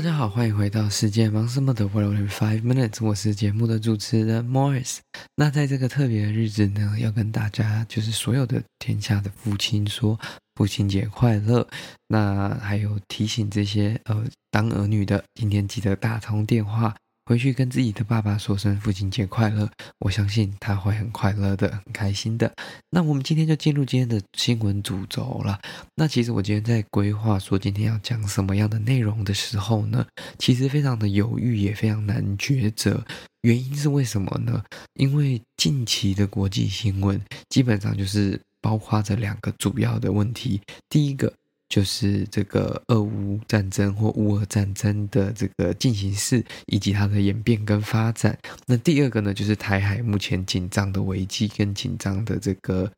[0.00, 5.00] 大家好，欢迎回到世界忙什么的 World in Five Minutes，我是节目的主持人 Morris。
[5.34, 10.18] 那在这个特别的日子呢，要跟大家，就是所有的天下的父亲说
[10.54, 11.68] 父亲节快乐。
[12.08, 16.96] 那还有提醒这些呃当儿女的，今天记得打通电话。
[17.30, 22.52] 回去跟自己的爸爸说声父亲节快乐，我相信他会很快乐的，很开心的。
[22.90, 25.56] 那我们今天就进入今天的新闻主轴了。
[25.94, 30.04] 那其实我今天在规划说今天要讲什么样的内容的时候呢，
[30.40, 33.00] 其实非常的犹豫，也非常难抉择。
[33.42, 34.60] 原因是为什么呢？
[34.94, 41.32] 因为近期的国际新闻基本上就是包括着两个主要的问题，第一个。
[41.70, 48.36] 就是这个俄乌战争或乌俄战争的这个进行式以及它的演变跟发展。
[48.66, 52.90] 那第二个呢，就是台海目前紧张的危机跟紧张的这个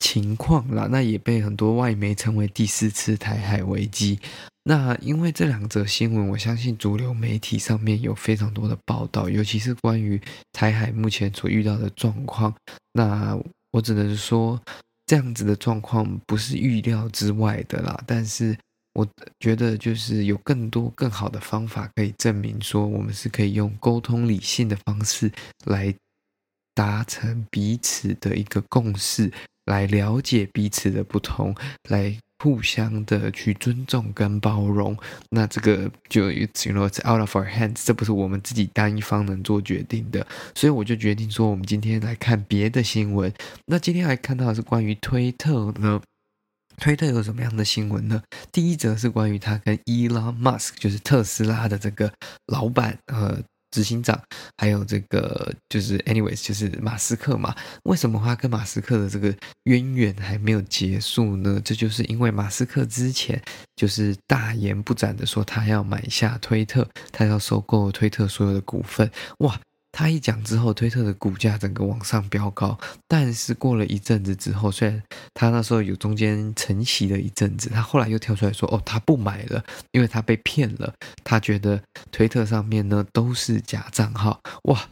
[0.00, 0.88] 情况啦。
[0.90, 4.18] 那也被很多外媒称为第四次台海危机。
[4.64, 10.18] 那因为这两则新闻，我相信主流媒体上面有非常多的报道，尤其是关于
[10.50, 12.54] 台海目前所遇到的状况。
[12.94, 13.38] 那
[13.72, 14.58] 我只能说。
[15.12, 18.56] 这样子的状况不是预料之外的啦，但是
[18.94, 19.06] 我
[19.40, 25.30] 觉得就是有更多更好的方法可以证明说，我们是可以用沟通理性的方式
[25.66, 25.94] 来
[26.74, 29.30] 达成彼此的一个共识，
[29.66, 31.54] 来了解彼此的不同，
[31.90, 32.16] 来。
[32.42, 34.98] 互相的去尊重跟包容，
[35.30, 43.32] 那这个就 you know it's out of our hands，这不是我们自己单一方能做决定的，所以我就决定说，我们今天来看别的新闻。
[43.66, 46.02] 那今天还看到的是关于推特呢，
[46.78, 48.20] 推特有什么样的新闻呢？
[48.50, 52.12] 第一则是关于他跟 Elon Musk，就是特斯拉的这个
[52.48, 53.40] 老板，呃。
[53.72, 54.22] 执行长，
[54.56, 57.52] 还有这个就是，anyways，就是马斯克嘛。
[57.82, 59.34] 为什么他跟马斯克的这个
[59.64, 61.60] 渊源还没有结束呢？
[61.64, 63.42] 这就是因为马斯克之前
[63.74, 69.10] 就是大言不惭的说他要买下推特，他要收购推特所有的股份。
[69.38, 69.58] 哇！
[69.92, 72.78] 他一讲之后，推特的股价整个往上飙高。
[73.06, 75.02] 但是过了一阵子之后，虽然
[75.34, 80.94] 他那时候有中间沉袭了一阵子，他后来又跳出来说：“哦，他不买了，因为他被骗了。
[81.22, 81.80] 他觉得
[82.10, 84.88] 推特上面呢都是假账号。”哇！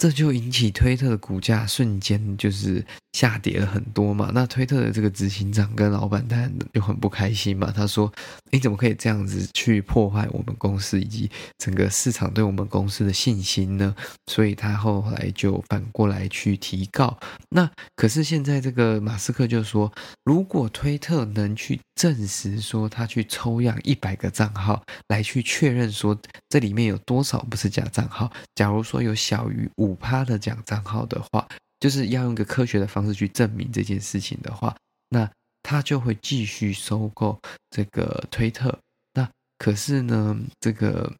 [0.00, 4.30] 这就引起推特的股价瞬间就是下跌了很多嘛。
[4.32, 7.70] 那推特的这个执行长跟老板当然就很不开心嘛。
[7.70, 8.10] 他说
[8.50, 13.94] ：“你怎么可以这样子去破坏我们公司以及整个市场对我们公司的信心呢？”
[14.32, 17.18] 所以他后来就反过来去提告。
[17.50, 19.92] 那可是现在这个马斯克就说，
[20.24, 26.18] 如果推特能去证实说他去抽样一百个账号来去确认说
[26.48, 30.00] 这里面有多少不是假账号，假如说有小于五。
[30.00, 31.46] 趴的假账号的话，
[31.78, 34.74] 就是要用一个科学的方式去证明这件事情的话，
[35.10, 35.30] 那
[35.62, 37.38] 他就会继续收购
[37.68, 38.76] 这个推特。
[39.12, 39.28] 那
[39.58, 41.12] 可是呢，这个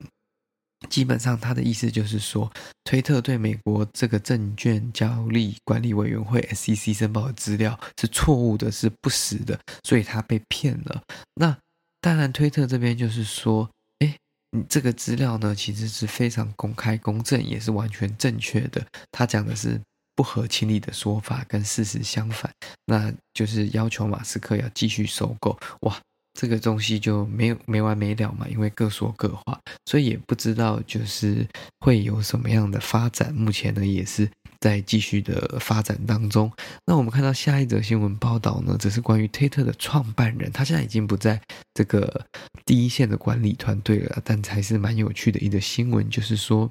[0.90, 2.52] 基本上他的意思就是说，
[2.84, 11.02] 推特对美国这个证券交易管理委员会 SEC 申报的资料是错误的，是不实的，所以他被骗了。
[11.36, 11.56] 那
[12.02, 13.70] 当然，推特这边就是说。
[14.00, 14.16] 哎，
[14.52, 18.82] 你，这个资料呢，其实是非常公开、公正，也是完全正确的。
[19.12, 19.78] 他讲的是
[20.16, 22.50] 不合情理的说法，跟事实相反，
[22.86, 25.54] 那就是要求马斯克要继续收购。
[25.82, 26.00] 哇，
[26.34, 31.46] 这个东西就没有没完没了嘛，因为各说各话，所以也不知道就是
[31.80, 33.34] 会有什么样的发展。
[33.34, 34.30] 目前呢，也是。
[34.62, 36.52] 在继续的发展当中，
[36.84, 41.40] 那我们看到下一则新闻报道呢，则是关于推特的创办人，他现在已经不在
[41.72, 42.26] 这个
[42.66, 46.70] 第一线的管理团队了，但还是蛮有趣的一个新闻，就是说，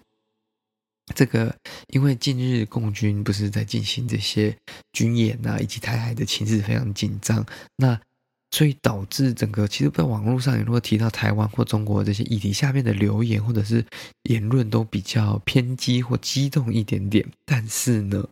[1.16, 1.56] 这个
[1.88, 4.56] 因为近日共军不是在进行这些
[4.92, 7.44] 军演啊，以及台海的情势非常紧张，
[7.78, 8.00] 那。
[8.52, 13.86] 所以导致整个，其实，在网络上，你如果提到台湾或中国这些议题，下面的留言或者是
[14.24, 17.26] 言论都比较偏激或激动一点点。
[17.46, 18.28] 但是呢，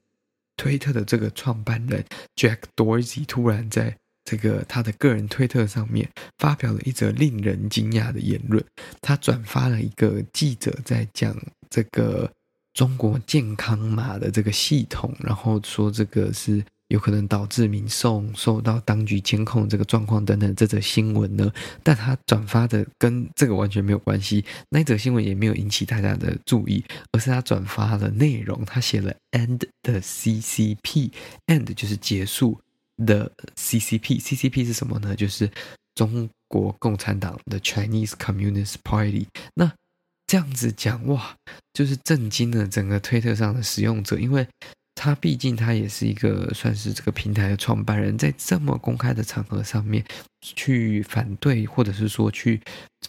[0.56, 2.04] 推特的这个创办人
[2.36, 6.10] Jack Dorsey 突然在这个他的个人推特上面
[6.40, 8.64] 发表了一则令人惊讶的言论。
[9.02, 11.36] 他转发了一个记者在讲
[11.70, 12.30] 这个
[12.74, 21.52] 中国健康码的这个系统，然后说这个是有可能导致民众受到当局监控这个状况等等这则新闻呢，
[21.84, 26.82] 但他转发的跟这个完全没有关系，那一则新闻也没有引起大家的注意，
[27.12, 32.58] 而是他转发的内容，他写了 “end the CCP”，“end” 就是结束
[33.06, 35.14] 的 CCP，CCP 是什么呢？
[35.14, 35.52] 就是
[35.94, 39.28] 中国共产党的 Chinese Communist Party。
[39.56, 39.70] 那
[40.26, 41.36] 这样子讲哇，
[41.74, 44.48] 就是震惊了整个推特上的使用者，因为。
[45.08, 50.04] 他毕竟他也是一个算是这个平台的创办人，在这么公开的场合上面
[50.42, 52.60] 去反对，或者是说去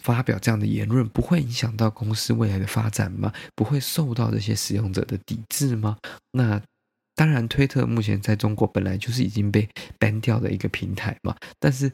[0.01, 3.33] 发表这样的言论，不会影响到公司未来的发展吗？
[3.53, 5.97] 不会受到这些使用者的抵制吗？
[6.31, 6.61] 那
[7.15, 9.67] 当然，推特目前在中国本来就是已经被
[9.99, 11.91] ban 掉的一个平台嘛，但是。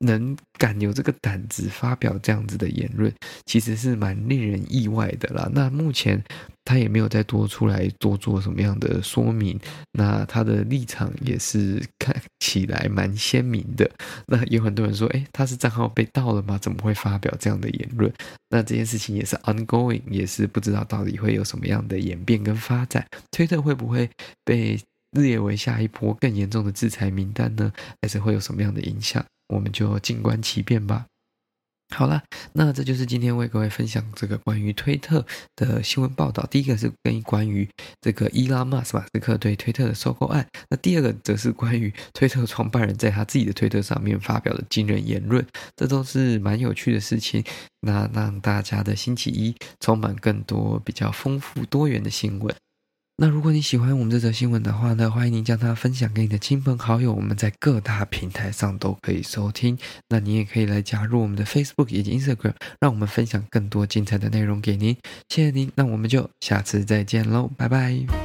[0.00, 3.10] 能敢有这个胆子发表这样子的言论，
[3.46, 5.48] 其实是蛮令人意外的啦。
[5.54, 6.22] 那目前
[6.64, 9.58] 他也没有再多出来多做什么样的说明，
[9.92, 13.90] 那他的立场也是看起来蛮鲜明的。
[14.26, 16.58] 那有很多人说，诶，他是账号被盗了吗？
[16.58, 18.12] 怎么会发表这样的言论？
[18.48, 23.06] 那这件事情也是 ongoing，也是不知道到底会有什么样的演变跟发展。
[23.30, 24.08] 推特会不会
[24.44, 27.72] 被列为下一波更严重的制裁名单呢？
[28.00, 29.24] 还是会有什么样的影响？
[29.48, 31.04] 我们就静观其变吧。
[31.94, 32.22] 好了，
[32.54, 35.24] 那这就是今天为各位分享这个关于推特
[35.54, 36.44] 的新闻报道。
[36.50, 37.68] 第一个是跟关于
[38.00, 45.46] 这个伊拉马斯马斯克对推特的收购案，那第二个则是关于推特创办人在他自己的推特上面发表的惊人言论，
[45.76, 47.44] 这都是蛮有趣的事情。
[47.80, 52.54] 那让大家的星期一充满更多比较丰富多元的新闻。
[53.16, 59.78] 那如果你喜欢我们这则新闻的话呢，欢迎您将它分享给你的亲朋好友，我们在各大平台上都可以收听。
[60.08, 64.96] 那你也可以来加入我们的 Facebook 以及 Instagram，让我们分享更多精彩的内容给您。
[65.28, 68.23] 谢谢您，那我们就下次再见喽，拜拜。